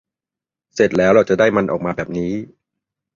[0.75, 2.31] เสร็จแล้ว เราจะได้มันออกมาแบบนี้